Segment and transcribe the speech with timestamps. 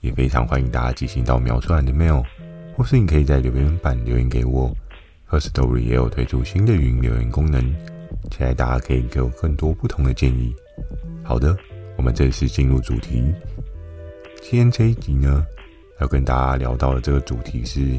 [0.00, 2.24] 也非常欢迎大家寄信到描述栏的 mail，
[2.74, 4.74] 或是你可以在留言板留言给我。
[5.28, 7.62] Firstory 也有推出新的语音留言功能，
[8.30, 10.54] 期待大家可以给我更多不同的建议。
[11.22, 11.56] 好的，
[11.96, 13.32] 我们正式进入主题。
[14.40, 15.46] 今天这一集呢，
[16.00, 17.98] 要跟大家聊到的这个主题是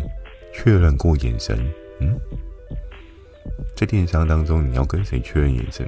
[0.54, 1.58] 确认过眼神。
[2.00, 2.20] 嗯，
[3.76, 5.88] 在电商当中，你要跟谁确认眼神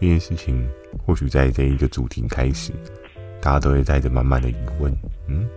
[0.00, 0.68] 这件事情，
[1.06, 2.72] 或许在这一个主题开始。
[3.40, 4.92] 大家都会带着满满的疑问，
[5.28, 5.48] 嗯，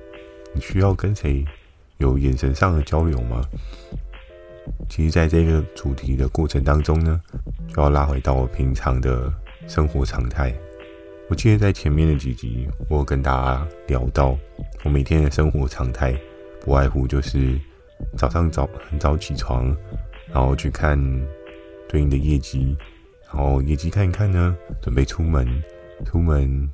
[0.54, 1.46] 你需要跟谁
[1.98, 3.42] 有眼神上的交流吗？
[4.90, 7.20] 其实，在这个主题的过程当中呢，
[7.68, 9.32] 就要拉回到我平常的
[9.68, 10.54] 生活常态。
[11.28, 14.38] 我记得在前面的几集，我跟大家聊到，
[14.84, 16.16] 我每天的生活常态
[16.62, 17.60] 不外乎就是
[18.18, 19.76] 早上早很早起床，
[20.32, 21.00] 然后去看
[21.88, 22.76] 对应的业绩，
[23.28, 25.64] 然后业绩看一看呢，准备出门，
[26.06, 26.70] 出门。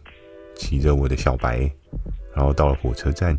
[0.58, 1.70] 骑着我的小白，
[2.36, 3.30] 然后到了火车站，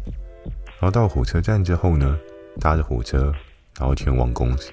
[0.65, 2.19] 然后到了火车站之后呢，
[2.59, 3.33] 搭着火车，
[3.79, 4.73] 然后前往公司。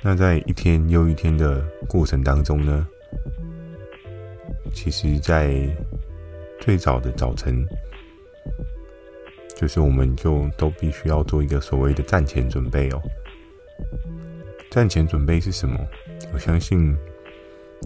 [0.00, 2.86] 那在一天又一天的过程当中呢，
[4.72, 5.54] 其实，在
[6.60, 7.66] 最早的早晨，
[9.56, 13.02] 就是我们就都必须要做一个所谓的战前准备哦。
[14.70, 15.78] 战前准备是什么？
[16.32, 16.96] 我相信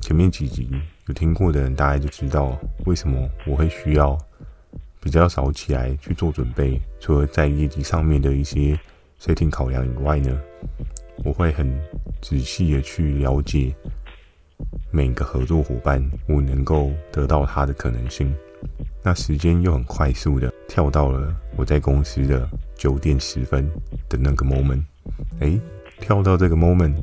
[0.03, 0.71] 前面几集。
[1.09, 2.57] 有听过的人大概就知道
[2.87, 4.17] 为什么我会需要
[5.03, 6.81] 比较早起来去做准备。
[7.01, 8.79] 除了在业绩上面的一些
[9.19, 10.41] 设定考量以外呢，
[11.25, 11.69] 我会很
[12.23, 13.75] 仔细的去了解
[14.93, 18.33] 每个合作伙伴，我能够得到他的可能性。
[19.03, 23.69] 那时间又很快速的跳到了我在公司的九点十分
[24.09, 24.85] 的那个 moment。
[25.41, 25.61] 诶，
[25.99, 26.95] 跳到这个 moment，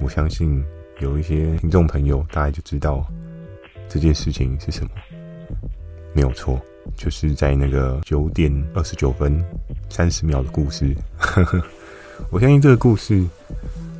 [0.00, 0.64] 我相信
[0.98, 3.06] 有一些听众朋友大概就知道。
[3.88, 4.90] 这件事情是什么？
[6.12, 6.60] 没有错，
[6.96, 9.42] 就是在那个九点二十九分
[9.88, 10.94] 三十秒的故事。
[12.30, 13.24] 我相信这个故事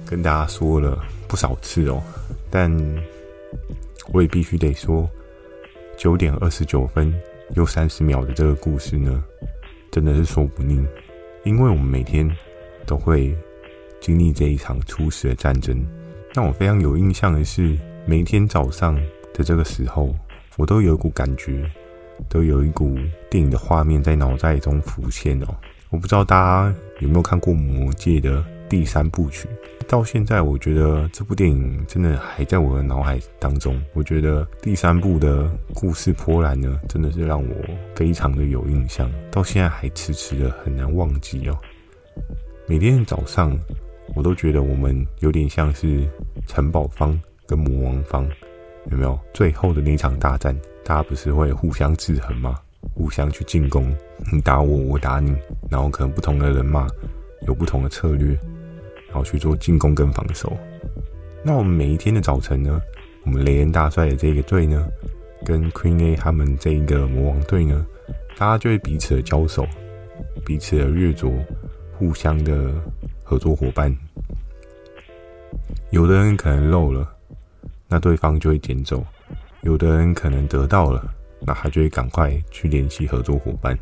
[0.05, 2.03] 跟大家说了不少次哦，
[2.51, 2.71] 但
[4.13, 5.09] 我也必须得说，
[5.97, 7.13] 九点二十九分
[7.55, 9.25] 又三十秒的这个故事呢，
[9.91, 10.85] 真的是说不腻，
[11.45, 12.31] 因为我们每天
[12.87, 13.37] 都会
[14.01, 15.85] 经历这一场初始的战争。
[16.35, 17.77] 让我非常有印象的是，
[18.07, 18.97] 每天早上。
[19.39, 20.17] 的这个时候，
[20.57, 21.71] 我都有一股感觉，
[22.29, 22.97] 都有一股
[23.31, 25.55] 电影的画面在脑袋中浮现哦。
[25.91, 29.49] 我不知道大家有没有看过《魔戒》的第三部曲？
[29.87, 33.81] 到现在，我觉得这部电影真的还在我的脑海当中。
[33.93, 37.55] 我觉得第三部的故事波澜呢，真的是让我
[37.95, 41.57] 非常的有印象，到现在还迟迟的很难忘记哦。
[42.67, 43.57] 每天早上，
[44.17, 46.05] 我都觉得我们有点像是
[46.49, 48.29] 城堡方跟魔王方。
[48.91, 50.57] 有没有最后的那场大战？
[50.85, 52.61] 大家不是会互相制衡吗？
[52.95, 53.93] 互相去进攻，
[54.33, 55.35] 你打我，我打你，
[55.69, 56.87] 然后可能不同的人嘛
[57.47, 58.29] 有不同的策略，
[59.09, 60.57] 然后去做进攻跟防守。
[61.43, 62.81] 那我们每一天的早晨呢，
[63.25, 64.87] 我们雷恩大帅的这个队呢，
[65.45, 67.85] 跟 Queen A 他们这一个魔王队呢，
[68.37, 69.67] 大家就会彼此的交手，
[70.45, 71.33] 彼此的掠夺，
[71.99, 72.73] 互相的
[73.25, 73.95] 合作伙伴。
[75.91, 77.16] 有的人可能漏了。
[77.89, 79.05] 那对方就会捡走，
[79.63, 83.79] 有的人可能得到了，那他就会赶快去联系合作伙伴。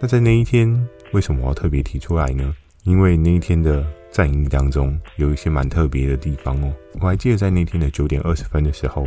[0.00, 2.54] 那在那一天，为什么我要特别提出来呢？
[2.84, 6.72] 因为那一天的战役当中有一些蛮特别的地方哦。
[7.00, 9.06] 我还记得在那天的九点二十分的时候，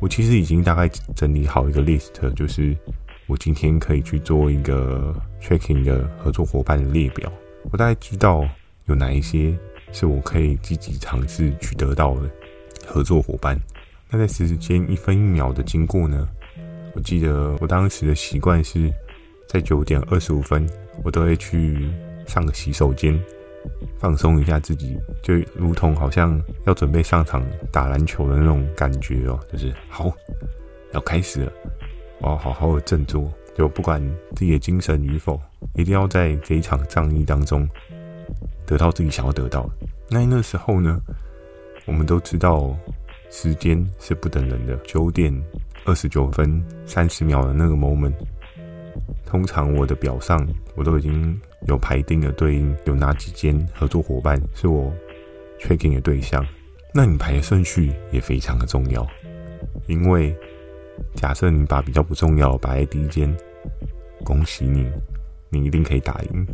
[0.00, 2.74] 我其实已经大概整理好一个 list，就是
[3.26, 7.30] 我今天可以去做一个 tracking 的合作伙伴的列表。
[7.70, 8.48] 我大概知道
[8.86, 9.54] 有哪一些
[9.92, 12.30] 是我可以积极尝试去得到的。
[12.92, 13.58] 合作伙伴，
[14.10, 16.28] 那在时间一分一秒的经过呢？
[16.94, 18.92] 我记得我当时的习惯是，
[19.48, 20.68] 在九点二十五分，
[21.02, 21.90] 我都会去
[22.26, 23.18] 上个洗手间，
[23.98, 27.42] 放松一下自己，就如同好像要准备上场
[27.72, 30.12] 打篮球的那种感觉哦，就是好，
[30.92, 31.52] 要开始了，
[32.20, 34.06] 我要好好的振作，就不管
[34.36, 35.40] 自己的精神与否，
[35.76, 37.66] 一定要在这一场战役当中
[38.66, 39.70] 得到自己想要得到的。
[40.10, 41.00] 那那时候呢？
[41.84, 42.76] 我们都知道，
[43.30, 44.76] 时间是不等人的。
[44.78, 45.32] 九点
[45.84, 48.14] 二十九分三十秒的那个 moment，
[49.26, 50.46] 通常我的表上
[50.76, 54.92] 我都已经有排定了对应，有哪几间合作伙伴是我
[55.60, 56.44] tracking 的对象。
[56.94, 59.06] 那你排的顺序也非常的重要，
[59.86, 60.36] 因为
[61.14, 63.34] 假设你把比较不重要摆在第一间，
[64.22, 64.86] 恭喜你，
[65.48, 66.46] 你一定可以打赢。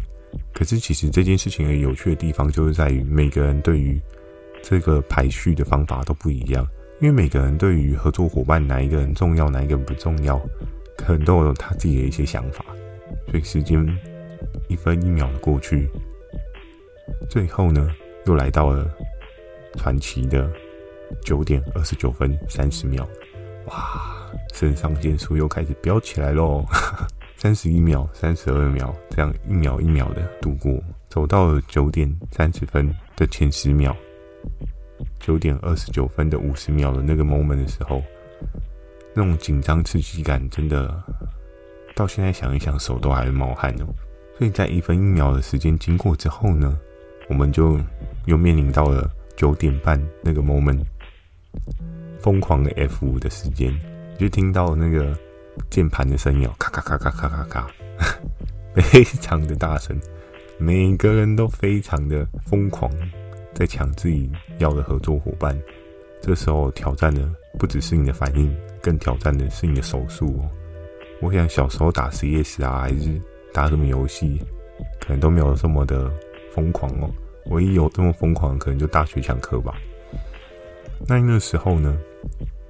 [0.55, 4.01] 可是其实这件事情的有趣的地方，就是在于每个人对于
[4.69, 6.67] 这个排序的方法都不一样，
[7.01, 10.39] 因为每个人对于合作伙伴哪一个人重要，哪一个人不重要，
[10.97, 12.63] 可能都有他自己的一些想法。
[13.31, 13.83] 所以时间
[14.69, 15.89] 一分一秒的过去，
[17.31, 17.89] 最后呢，
[18.27, 18.87] 又来到了。
[19.77, 20.51] 传奇的
[21.23, 23.07] 九点二十九分三十秒，
[23.67, 24.27] 哇！
[24.53, 26.65] 肾上腺素又开始飙起来喽！
[27.37, 33.95] 三十一秒、三十二秒，这样一秒一秒的度过，走到了九点三十分的前十秒，
[35.21, 38.03] 九点二十九分的五十秒的那个 moment 的时候，
[39.15, 41.03] 那种紧张刺激感真的，
[41.95, 43.87] 到现在想一想，手都还冒汗哦。
[44.39, 46.79] 所以在一分一秒的时间经过之后呢，
[47.29, 47.79] 我们就
[48.27, 49.11] 又面临到了。
[49.39, 50.83] 九点半那个 moment，
[52.19, 53.73] 疯狂的 F 五的时间，
[54.19, 55.17] 就听到那个
[55.71, 57.71] 键盘的声音，咔咔咔咔咔咔咔，
[58.75, 59.97] 非常的大声，
[60.59, 62.91] 每个人都非常的疯狂，
[63.59, 65.61] 在抢自己要的合作伙伴。
[66.23, 67.29] 这时候挑战的
[67.59, 70.49] 不只是你的反应，更挑战的是你的手速哦。
[71.21, 73.21] 我想小时候打 CS 啊，还是
[73.53, 74.41] 打什么游戏，
[75.01, 76.09] 可能都没有这么的
[76.55, 77.11] 疯狂哦。
[77.47, 79.75] 唯一有这么疯狂，可能就大学强课吧。
[81.09, 81.99] 那那时候呢，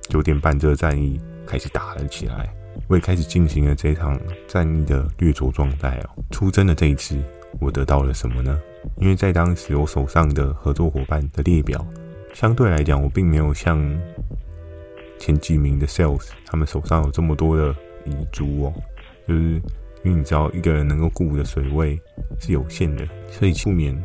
[0.09, 2.51] 九点半这个战役开始打了起来，
[2.87, 6.25] 我也开始进行了这场战役的掠夺状态哦。
[6.31, 7.19] 出征的这一次，
[7.61, 8.59] 我得到了什么呢？
[8.97, 11.85] 因为在当时我手上的合作伙伴的列表，
[12.35, 13.79] 相对来讲，我并没有像
[15.19, 18.75] 前几名的 sales 他们手上有这么多的遗珠哦，
[19.27, 19.41] 就是
[20.05, 22.01] 因为你知道一个人能够顾的水位
[22.41, 23.97] 是有限的，所以不免。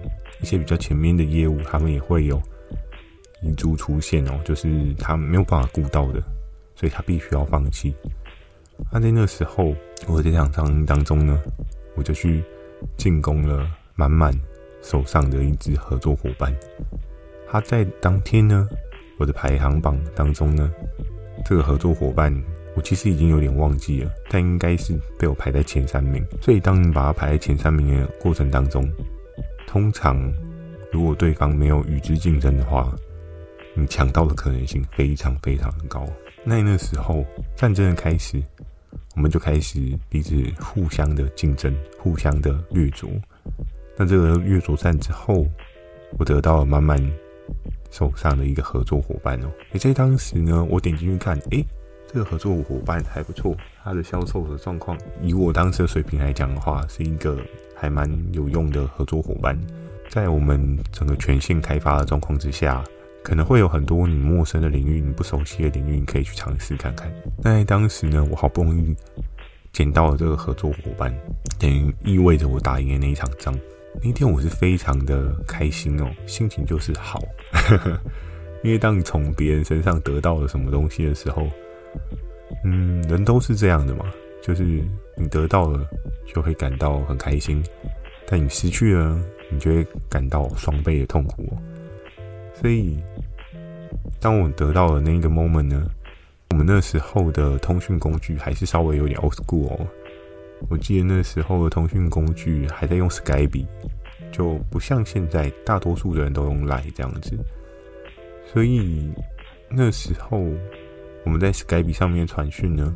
[0.42, 2.42] 一些比较前面的业务，他们也会有
[3.42, 6.22] 遗珠出现哦，就是他没有办法顾到的，
[6.76, 7.96] 所以他必须要放弃。
[8.92, 9.74] 那在那时候，
[10.06, 11.42] 我在这场当中呢，
[11.96, 12.44] 我就去
[12.98, 13.66] 进攻了
[13.96, 14.34] 满满
[14.84, 16.54] 手上的一支合作伙伴。
[17.50, 18.68] 他在当天呢，
[19.18, 20.72] 我的排行榜当中呢，
[21.46, 22.32] 这个合作伙伴
[22.76, 26.24] 我其实已经有点忘记了，但应该是被我排在前三名。
[26.42, 28.92] 所以当你把它排在前三名的过程当中，
[29.68, 30.32] 通常，
[30.92, 32.92] 如果对方没有与之竞争的话，
[33.76, 36.08] 你抢到的可能性非常非常的高。
[36.44, 37.24] 那那时候
[37.56, 38.42] 战争的开始，
[39.16, 39.80] 我们就开始
[40.10, 43.10] 彼此互相的竞争，互相的掠夺。
[43.98, 45.46] 那这个掠夺战之后，
[46.18, 47.00] 我得到了满满
[47.92, 49.52] 手上的一个合作伙伴哦。
[49.72, 51.66] 也在当时呢，我点进去看，诶，
[52.12, 57.38] 这个合作伙伴还不错，他的销售的状况，以我当时的水平来讲的话，是一个。
[57.76, 59.60] 还蛮有用的合作伙伴，
[60.10, 62.82] 在我们整个全线开发的状况之下，
[63.22, 67.12] 可能会有很多你陌生的领域、你不熟悉的领域，你可以去尝试看看。
[67.40, 68.96] 那在当时呢，我好不容易
[69.74, 71.14] 捡到了这个合作伙伴，
[71.60, 73.54] 等于意味着我打赢了那一场仗。
[74.02, 77.22] 那天我是非常的开心哦，心情就是好，
[78.64, 81.48] 因为当你从别人身上得到了什么东西的时候，
[82.66, 84.06] 嗯，人都是这样的嘛。
[84.42, 84.66] 就是
[85.16, 85.88] 你得到了，
[86.28, 87.64] 就会感到很开心；
[88.28, 89.18] 但你失去了，
[89.50, 91.58] 你就会感到双倍的痛苦。
[92.54, 93.02] 所以，
[94.20, 95.90] 当我得到了那个 moment 呢，
[96.50, 99.88] 我们那时候的通讯工具还是稍微有点 old school 哦。
[100.70, 103.66] 我记得那时候的通讯工具还在用 Skype，
[104.32, 107.38] 就不像现在大多数的人都用 Line 这样子。
[108.46, 109.12] 所以
[109.70, 110.40] 那时候
[111.24, 112.94] 我们在 Skype 上面传讯呢。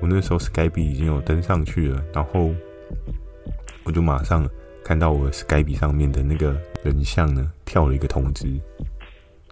[0.00, 2.50] 我那时候 Skype 已经有登上去了，然后
[3.84, 4.44] 我就马上
[4.84, 8.48] 看到我 Skype 上面的那个人像呢，跳了一个通知，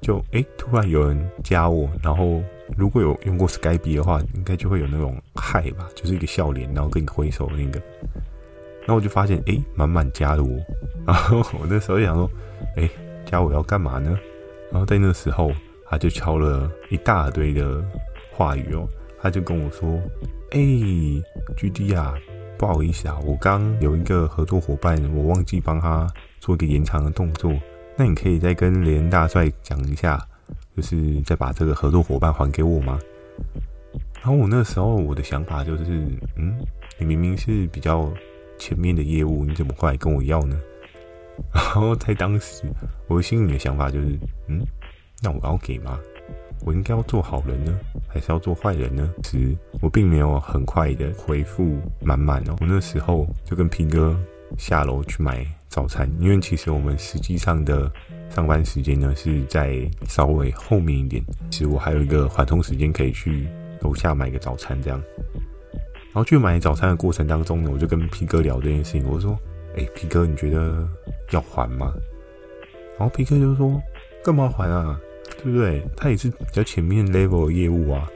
[0.00, 2.42] 就诶，突然有人加我，然后
[2.76, 7.80] 如果有用过 Skype 的话，应该就会有那种嗨吧，就是一个笑脸，然后跟你挥手那个，
[8.80, 10.50] 然后我就发现诶，满满加了我，
[11.06, 12.30] 然 后我那时候想说，
[12.76, 12.88] 诶，
[13.24, 14.18] 加我要干嘛呢？
[14.70, 15.52] 然后在那时候
[15.88, 17.84] 他就敲了一大堆的
[18.32, 18.88] 话语哦，
[19.20, 20.00] 他就跟我说。
[20.52, 20.58] 哎
[21.56, 22.12] ，GD 啊，
[22.58, 26.08] 不好意思啊，我刚有一个合作伙伴，我忘记帮他
[26.40, 27.52] 做一个延长的动作。
[27.96, 30.20] 那你可以再跟连大帅讲一下，
[30.80, 32.98] 就是再把这个合作伙伴还给我吗？
[34.14, 35.84] 然后我那时候我的想法就是，
[36.36, 36.58] 嗯，
[36.98, 38.10] 你明明是比较
[38.58, 40.58] 前面的业务，你怎么会来跟我要呢？
[41.52, 42.62] 然后在当时，
[43.08, 44.18] 我心里的想法就是，
[44.48, 44.64] 嗯，
[45.22, 45.98] 那我要给吗？
[46.64, 49.12] 我应该要做好人呢，还是要做坏人呢？
[49.22, 52.56] 其实我并没有很快的回复满满哦。
[52.60, 54.18] 我那时候就跟 P 哥
[54.56, 57.90] 下楼去买早餐，因为其实我们实际上的
[58.28, 63.48] 上班时间呢是在稍微后面一点，其实我还有一个缓冲时间可以去
[63.80, 65.00] 楼下买个早餐这样。
[66.12, 69.38] 然后去买早餐的过程当中呢，我就跟 P 哥聊这件事情，我说
[69.78, 70.84] ：“哎，P 哥，你觉得
[71.30, 71.94] 要还吗？”
[72.98, 73.80] 然后 P 哥就说
[74.24, 75.00] ：“干嘛还啊？
[75.40, 75.80] 对不对？
[75.96, 78.10] 他也是比较前面 level 的业务啊，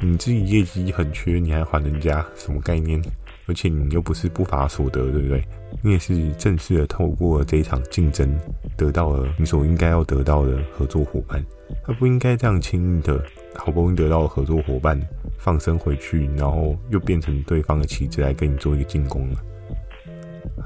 [0.00, 3.02] 你自己业绩很缺，你还还人家什么概念？
[3.46, 5.42] 而且你又不是不法所得，对不对？
[5.82, 8.38] 你也是正式的透过这一场竞争
[8.76, 11.44] 得到了你所应该要得到的合作伙伴，
[11.84, 13.22] 他不应该这样轻易的。”
[13.54, 14.98] 好不容易得到合作伙伴，
[15.36, 19.36] 放生回去，然后又变成对方的棋子来跟你做一个进攻了。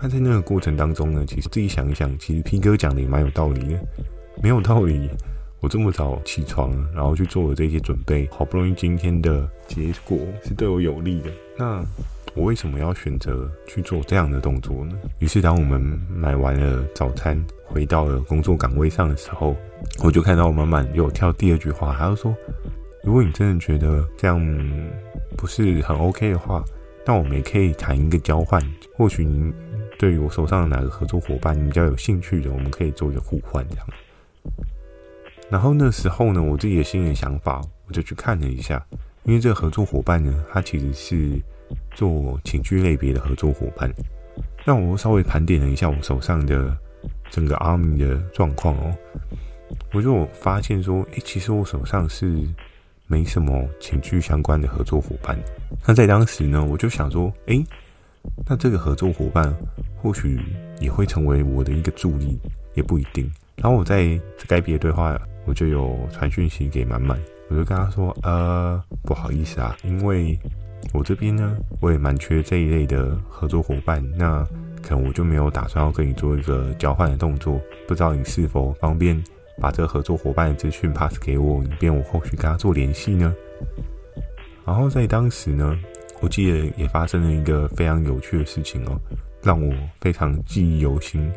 [0.00, 3.80] 他在那个过程当中呢，其实自己想一想，其实 P 哥讲的也蛮有道理的。
[4.40, 5.10] 没有道理，
[5.58, 11.84] 我这么早起床，然后去做了这些准备，好不容易今天的结果是对我有利的，那
[12.36, 14.94] 我为什么要选择去做这样的动作呢？
[15.20, 15.80] 于是，当我们
[16.14, 19.56] 买完了早餐，回到了工作岗位上的时候，
[20.04, 22.36] 我就看到我满满又跳第二句话，他就说。
[23.02, 24.38] 如果你真的觉得这样
[25.36, 26.62] 不是很 OK 的话，
[27.06, 28.60] 那我们也可以谈一个交换。
[28.96, 29.50] 或许你
[29.96, 33.86] 对于我手上的哪个合作伙伴你比较有兴趣的，我们可以做一个互换这样。
[35.48, 38.84] 然后那时候呢，我自己的心里想法，我就去看了一下，
[39.22, 41.40] 因为这个合作伙伴呢，他其实是
[41.94, 43.92] 做情绪类别的合作伙伴。
[44.64, 46.76] 那我稍微盘点了一下我手上的
[47.30, 48.94] 整个 arm 的状况哦，
[49.92, 52.42] 我就发现说，诶，其实我手上是。
[53.08, 55.38] 没什么情绪相关的合作伙伴，
[55.86, 57.64] 那在当时呢，我就想说，诶，
[58.44, 59.54] 那这个合作伙伴
[60.02, 60.40] 或许
[60.80, 62.36] 也会成为我的一个助力，
[62.74, 63.30] 也不一定。
[63.54, 67.16] 然后我在该别的对话，我就有传讯息给满满，
[67.48, 70.36] 我就跟他说，呃，不好意思啊，因为
[70.92, 74.44] 我这边呢，我也蛮缺这一类的合作伙伴，那
[74.82, 79.22] 可能我就没有打算要跟你做一个交换的动作，不知道你是否方便。
[79.58, 83.34] 把这个合作伙伴的资讯 pass 给我，以便我后续跟他做联系呢。
[84.66, 85.78] 然后在当时呢，
[86.20, 89.00] 我记得也发生了一个非常有趣的事情哦，
[89.42, 91.32] 让我非常记忆犹新，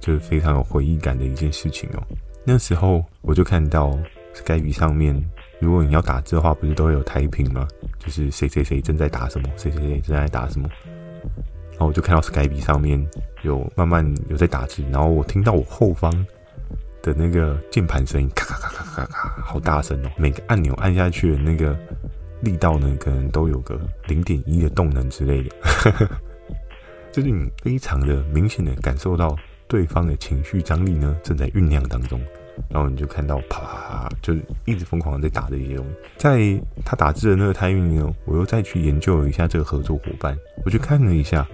[0.00, 2.02] 就是非常有回忆感的一件事情哦。
[2.44, 3.96] 那时候我就看到
[4.34, 5.14] Skype 上面，
[5.60, 7.68] 如果你要打字的话，不是都会有 typing 吗？
[8.02, 10.68] 就是谁谁谁正在打什么，谁谁谁正在打什么。
[11.70, 13.04] 然后我就看到 Skype 上面
[13.42, 16.12] 有慢慢有在打字，然后我听到我后方。
[17.04, 20.10] 的那个键盘声音咔咔咔咔咔咔，好大声哦！
[20.16, 21.76] 每个按钮按下去的那个
[22.42, 25.50] 力道呢，可能都有个零点一的动能之类的，
[27.10, 32.20] 就是你非常的明显的感受到对方的情绪张力呢正在酝酿当中，
[32.68, 35.92] 然后你就看到啪啪啪，就是一直疯狂的在打这些东西。
[36.16, 41.46] 在他打字的那个 timing 呢，我又再去研究了一下这个合作伙伴，我去看了一下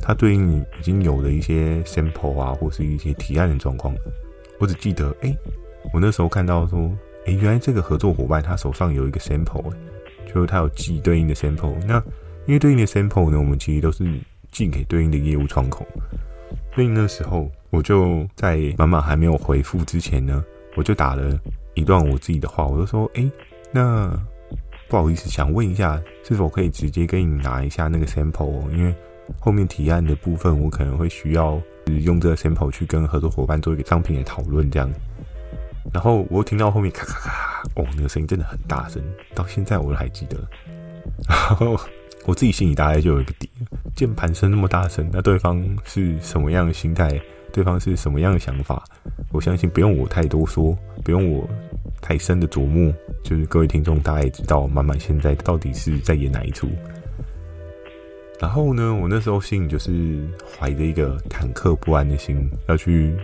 [0.00, 3.94] 他对应已经有的一些 sample 啊，或是一些提案的状况。
[4.58, 5.36] 我只记得，哎、
[5.92, 6.90] 我那时候看到说，
[7.26, 9.72] 哎、原来这个合作伙伴他手上有一个 sample，
[10.32, 11.74] 就是他有寄对应的 sample。
[11.86, 12.02] 那
[12.46, 14.04] 因为对应的 sample 呢，我们其实都是
[14.50, 15.86] 寄给对应的业务窗口。
[16.74, 20.44] 所以那时候，我就在满满还没有回复之前呢，
[20.74, 21.38] 我就打了
[21.74, 23.30] 一段我自己的话，我就说，哎、
[23.72, 24.10] 那
[24.88, 28.70] 不好意思，想问一下，是否可以直接给你拿一下那个 sample？
[28.70, 28.94] 因为
[29.40, 31.60] 后面提案的部分，我可能会需要。
[32.00, 34.90] 用这个 sample 去跟合作伙伴做一个商品的讨论，这样。
[35.92, 39.02] 然后我听到后面咔咔咔，哦，那个声音真的很大声，
[39.34, 40.38] 到现在我都还记得。
[41.28, 41.78] 然后
[42.24, 43.50] 我自己心里大概就有一个底，
[43.94, 47.20] 键盘声那么大声，那对方是什么样的心态？
[47.54, 48.82] 对方是什么样的想法？
[49.30, 51.48] 我相信不用我太多说，不用我
[52.02, 52.92] 太深的琢磨，
[53.22, 56.68] 就是各位听众大概也知道，满满现在到底是在演哪一出。
[58.40, 63.14] 然后呢，我那时候心里就是怀着一个忐忑不安的心，要去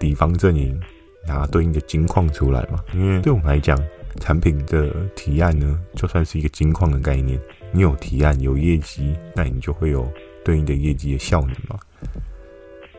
[0.00, 0.80] 敌方阵营
[1.26, 2.82] 拿对应的金矿出来嘛。
[2.94, 3.78] 因为对我们来讲，
[4.18, 7.38] 产品的提案呢，就算是一个金矿的概念，
[7.70, 10.10] 你有提案有业绩，那你就会有
[10.42, 11.78] 对应的业绩的效能嘛。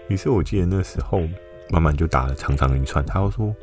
[0.07, 1.21] 于是我记得那时候，
[1.69, 3.53] 慢慢就打了长长的一串，他又说：“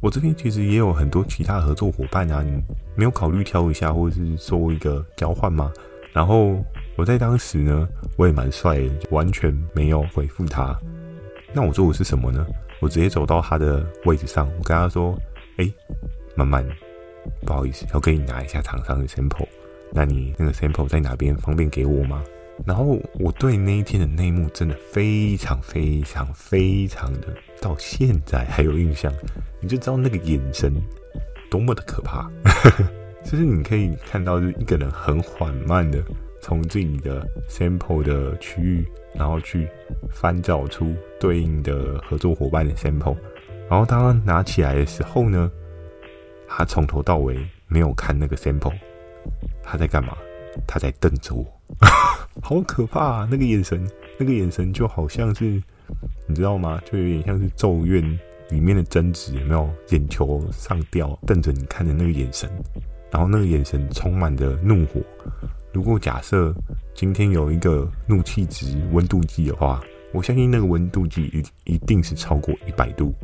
[0.00, 2.62] 我这边其实也有很多其他合作伙伴啊，你
[2.94, 5.72] 没有考虑挑一下，或者是做一个交换吗？”
[6.12, 6.56] 然后。
[6.96, 10.76] 我在当时呢，我也蛮帅的，完全没有回复他。
[11.52, 12.44] 那我做的是什么呢？
[12.80, 15.16] 我直接走到他的位置上，我跟他说
[15.58, 15.72] ：“哎，
[16.34, 16.66] 慢慢，
[17.46, 19.46] 不好意思，要给你拿一下厂商的 sample。
[19.92, 21.36] 那你那个 sample 在哪边？
[21.36, 22.20] 方便给我吗？”
[22.66, 27.28] 然后我对那一天的内幕真的非常非常非常的，
[27.60, 29.12] 到现在还有印象。
[29.60, 30.72] 你就知道那个眼神
[31.50, 32.30] 多么的可怕，
[33.24, 36.02] 就是你可以看到，就一个人很缓慢的。
[36.40, 39.68] 从自己的 sample 的区域，然后去
[40.08, 43.16] 翻找出对应的合作伙伴的 sample，
[43.68, 45.50] 然后当他拿起来的时候呢，
[46.46, 47.36] 他从头到尾
[47.66, 48.72] 没有看那个 sample，
[49.64, 50.16] 他在干嘛？
[50.66, 51.44] 他在瞪着我，
[52.40, 53.28] 好可怕啊！
[53.30, 53.86] 那个眼神，
[54.18, 55.62] 那个眼神就好像是，
[56.26, 56.80] 你知道吗？
[56.90, 58.02] 就有点像是咒怨
[58.50, 59.68] 里面的贞子，有没有？
[59.90, 62.50] 眼球上吊，瞪着你看的那个眼神，
[63.10, 65.00] 然后那个眼神充满着怒火。
[65.72, 66.54] 如果假设
[66.94, 71.24] 今天有一个怒气值温度计的话，我相信那个温度计
[71.66, 73.14] 一一定是超过一百度。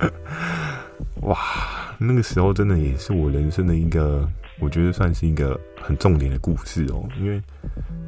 [1.22, 1.38] 哇，
[1.98, 4.26] 那个时候真的也是我人生的一个，
[4.60, 7.08] 我觉得算是一个很重点的故事哦。
[7.18, 7.40] 因为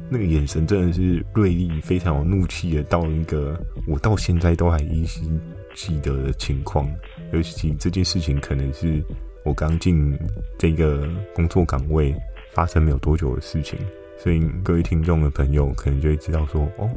[0.09, 5.29] 那个眼神真的是锐利，非常有怒气的，到一个我到现在都还依稀
[5.75, 6.89] 记得的情况。
[7.31, 9.03] 尤其这件事情可能是
[9.43, 10.17] 我刚进
[10.57, 12.15] 这个工作岗位
[12.53, 13.79] 发生没有多久的事情，
[14.17, 16.89] 所以各位听众的朋友可能就会知道说，哦，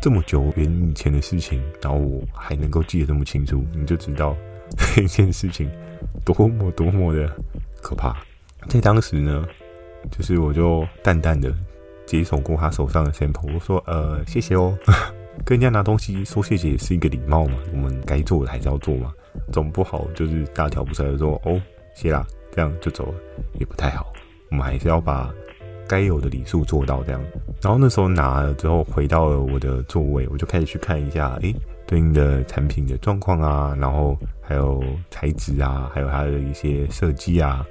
[0.00, 4.36] 这么久远以前的事情，然后我还能够记得这么清楚，你就知道。
[4.96, 5.70] 这件事情
[6.24, 7.30] 多么多么的
[7.80, 8.16] 可怕，
[8.68, 9.44] 在当时呢，
[10.10, 11.52] 就是我就淡淡的
[12.06, 14.76] 接手过他手上的 sample，我说呃谢谢哦，
[15.44, 19.12] 跟人家拿东西说谢谢也是一个礼貌嘛，我们该做的还是要做嘛，
[19.52, 21.60] 总不好就是大条不紊的说哦
[21.94, 23.14] 谢啦，这样就走了
[23.58, 24.12] 也不太好，
[24.50, 25.32] 我们还是要把
[25.86, 27.22] 该有的礼数做到这样。
[27.62, 31.54] 然后那时候拿了之后回到了我的座位，我就开始去看一下，诶。
[31.86, 37.62] 对应的产品的状况啊，然后还有材质啊，还有它的一些设计啊，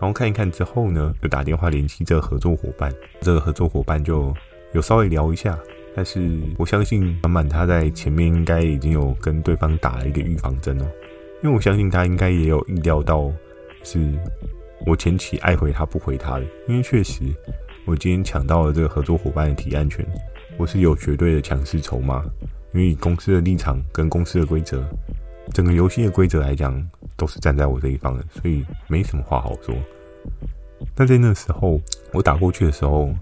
[0.00, 2.92] 然后看一看之后呢，就打电话联系这个合作伙伴。
[3.20, 4.34] 这个合作伙伴就
[4.72, 5.58] 有稍微聊一下，
[5.94, 10.84] 但是我相信满满他在前面应该已经有跟对方打了一个预防针哦，
[11.42, 13.30] 因为我相信他应该也有意料到
[13.82, 13.98] 是
[14.86, 17.22] 我前期爱回他不回他的，因为确实
[17.84, 20.06] 我今天抢到了这个合作伙伴的提案权，
[20.56, 22.24] 我是有绝对的强势筹码。
[22.74, 24.84] 因为公司的立场跟公司的规则，
[25.52, 26.80] 整个游戏的规则来讲，
[27.16, 29.74] 都是站在我这一方的，所以没什么话好说。
[30.94, 31.80] 但在那时候，
[32.12, 33.12] 我打过去的时候，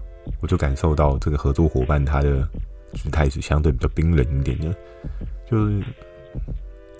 [0.41, 2.47] 我就感受到这个合作伙伴他的
[2.93, 4.75] 姿态是相对比较冰冷一点的，
[5.49, 5.83] 就是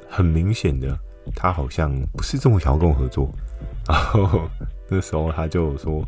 [0.10, 0.98] 很明显的，
[1.36, 3.30] 他好像不是这么想要跟我合作。
[3.88, 4.50] 然后
[4.90, 6.04] 那时候他就说：“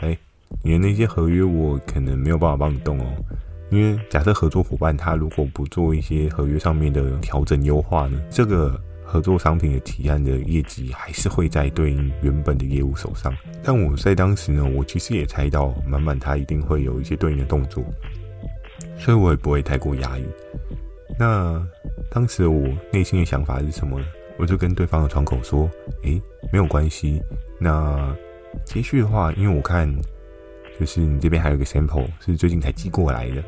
[0.00, 0.18] 哎，
[0.62, 3.06] 你的那些合约我可能没有办法帮你动哦。”
[3.74, 13.34] 因为假设合作伙伴他如果不做一些合约上面的调整优化呢，这个合作商品的提案的业绩还是会在对应原本的业务手上。
[13.64, 17.82] 但我在当时呢，我其实也猜到满满他一定会有一些对应的动作，
[18.96, 20.24] 所以我也不会太过压抑。
[21.18, 21.60] 那
[22.12, 24.06] 当时我内心的想法是什么呢？
[24.38, 25.68] 我就跟对方的窗口说
[26.04, 27.20] ：“诶，没有关系。
[27.58, 28.16] 那
[28.64, 29.92] 接续的话，因为我看
[30.78, 33.42] 就是你这边还有个 sample 是最近才寄过来的。”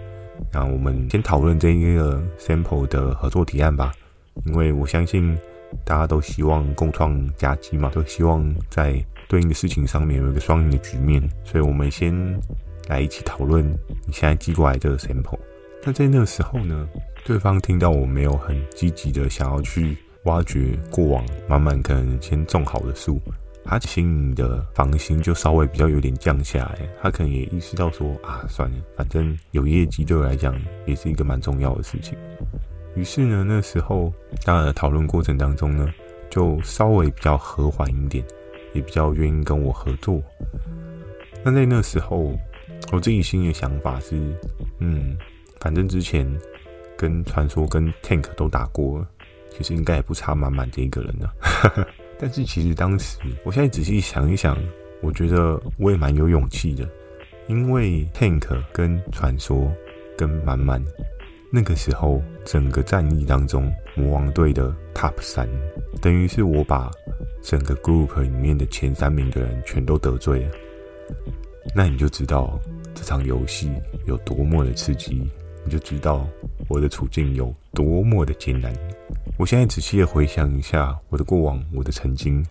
[0.52, 3.92] 那我们先讨论这一个 sample 的合作提案吧，
[4.44, 5.36] 因为我相信
[5.84, 12.14] 大家都希望共创佳绩嘛，都希望在对应的事情上面有一个双赢的局面，所以我们先
[12.88, 13.66] 来一起讨论
[14.06, 15.38] 你现在寄过来这个 sample。
[15.84, 16.88] 那在那个时候呢，
[17.24, 23.20] 对方听到我没有很积极的想要去挖掘过往满满可能先种好的树。
[23.66, 30.54] 他心里的防心就稍微比较有点降下来，他可能也意识到说啊，算了，反正有业绩对我来讲
[30.86, 32.16] 也是一个蛮重要的事情。
[32.94, 34.12] 于是呢，那时候
[34.44, 35.92] 当然讨论过程当中呢，
[36.30, 38.24] 就稍微比较和缓一点，
[38.72, 40.22] 也比较愿意跟我合作。
[41.44, 42.32] 那在那时候，
[42.92, 44.16] 我自己心里的想法是，
[44.78, 45.16] 嗯，
[45.60, 46.26] 反正之前
[46.96, 49.08] 跟传说跟 Tank 都打过了，
[49.50, 51.86] 其实应该也不差满满这一个人了。
[52.18, 54.56] 但是其实当时，我现在仔细想一想，
[55.02, 56.88] 我觉得我也蛮有勇气的，
[57.46, 59.70] 因为 Tank 跟传说
[60.16, 60.82] 跟满满
[61.52, 65.48] 那个时候整个战役当中，魔王队的 Top 三，
[66.00, 66.90] 等于是我把
[67.42, 70.50] 整个 Group 里面的前三名的人全都得罪了，
[71.74, 72.58] 那你就知道
[72.94, 73.70] 这场游戏
[74.06, 75.30] 有多么的刺激，
[75.64, 76.26] 你就知道
[76.68, 78.72] 我的处境有多么的艰难。
[79.38, 82.42] 我现在仔细的回想一下我的过往，我的曾经，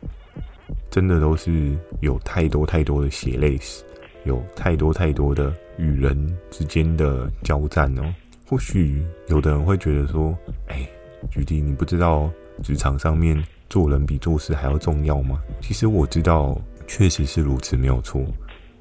[0.92, 3.84] 真的都是有太多太多的血泪史，
[4.24, 6.16] 有太多太多的与人
[6.52, 8.04] 之间的交战哦。
[8.48, 10.38] 或许有的人会觉得说
[10.70, 10.88] ：“哎，
[11.32, 12.30] 举例，你不知道
[12.62, 18.24] 职场上面做人比做事还要重要吗？”其实我知道，确实是如此，没有错。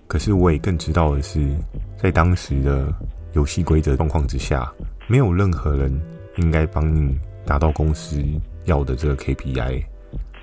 [0.07, 1.49] 可是我也更知道的是，
[1.97, 2.93] 在当时的
[3.33, 4.71] 游戏规则状况之下，
[5.07, 5.90] 没有任何人
[6.37, 7.19] 应该帮你。
[7.47, 8.23] 达到公司
[8.65, 9.85] 要的这个 KPI，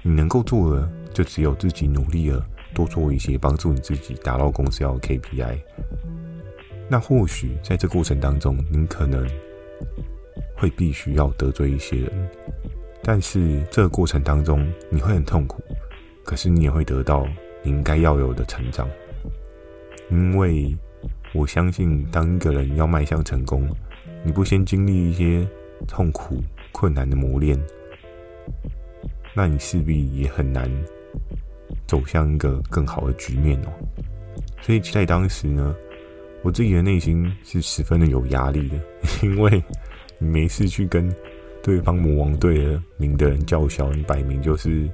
[0.03, 5.59] 你能够做的就只有自己努力了，多做一些帮助你自己达到公司要的 KPI。
[6.89, 9.27] 那或许在这过程当中，您可能
[10.55, 12.29] 会必须要得罪一些人，
[13.01, 15.63] 但是这个过程当中你会很痛苦，
[16.23, 17.25] 可是你也会得到
[17.63, 18.87] 你应该要有的成长。
[20.09, 20.77] 因为
[21.33, 23.67] 我相信，当一个人要迈向成功，
[24.23, 25.47] 你不先经历一些
[25.87, 27.59] 痛苦、困难的磨练，
[29.33, 30.69] 那你势必也很难
[31.87, 33.71] 走向一个更好的局面哦。
[34.61, 35.75] 所以在当时呢，
[36.43, 38.77] 我自己的内心是十分的有压力的，
[39.23, 39.63] 因为
[40.19, 41.13] 你没事去跟
[41.63, 44.89] 对方魔王队的名的人叫嚣，你摆明就是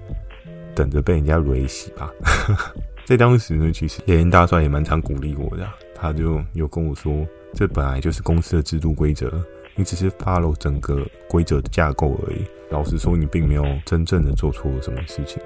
[0.75, 2.11] 等着被人家雷死吧。
[3.05, 9.41] 在当时呢，其实野人大帅也蛮常鼓励我的，他就有跟我说，这本来就是公司的制度规则，
[9.77, 12.45] 你只是 follow 整个规则的架构而已。
[12.69, 15.41] 老实说，你并没有真正的做错什么事情，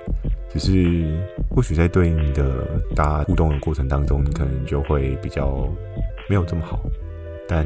[0.49, 2.65] 只是或许在对应的
[2.95, 5.67] 大家互动的过程当中，你可能就会比较
[6.27, 6.79] 没有这么好，
[7.47, 7.63] 但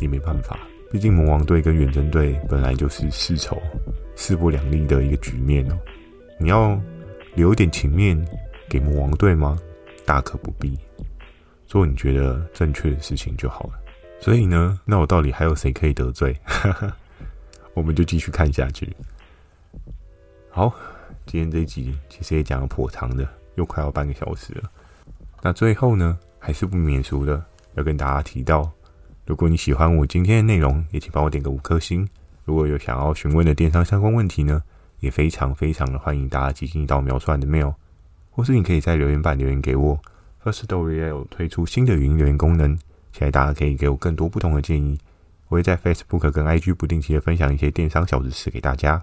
[0.00, 0.58] 也没办法，
[0.90, 3.62] 毕竟魔王队跟远征队本来就是世仇、
[4.16, 5.78] 势不两立的一个局面哦，
[6.40, 6.76] 你要
[7.36, 8.20] 留一点情面。
[8.68, 9.58] 给魔王队吗？
[10.06, 10.78] 大可不必，
[11.66, 13.72] 做你觉得正确的事情就好了。
[14.20, 16.36] 所以呢，那我到底还有谁可以得罪？
[17.72, 18.94] 我们就继续看下去。
[20.50, 20.70] 好，
[21.24, 24.70] 今天这一集其实也讲了颇长的，又快要半个小时了。
[25.40, 27.42] 那最后呢，还是不免俗的
[27.74, 28.70] 要跟大家提到，
[29.24, 32.06] 如果你喜欢我今天的内容，也请帮我点个五颗星。
[32.44, 34.62] 如果有想要询问的电商相关问题呢，
[34.98, 37.74] 也非常非常的欢迎大家寄信到描述栏的 mail。
[38.30, 39.98] 或是你可以在留言板留言给我。
[40.44, 42.78] First Story 也有推出新的语音留言功能，
[43.12, 44.98] 期待大家可以给我更多不同的建议。
[45.48, 49.02] 我会在 Facebook 跟 IG 不定期的分享一些电商小知识给大家。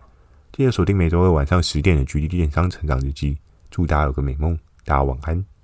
[0.53, 3.33] 记得锁定每周二晚上十点的《GD 电商成长日记》。
[3.69, 5.56] 祝大家有个美梦，大家晚安。